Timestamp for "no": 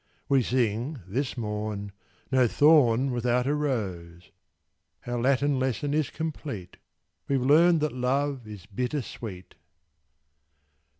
2.31-2.47